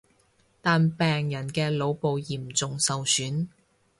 [0.63, 3.49] 但病人嘅腦部嚴重受損